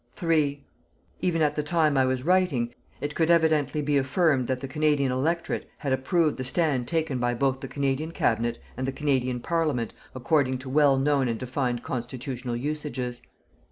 [0.15, 0.63] 3.
[1.21, 5.11] Even at the time I was writing, it could evidently be affirmed that the Canadian
[5.11, 9.93] Electorate had approved the stand taken by both the Canadian Cabinet and the Canadian Parliament
[10.15, 13.21] according to well known and defined constitutional usages.